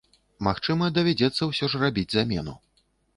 [0.45, 2.57] Магчыма, давядзецца ўсё ж рабіць замену.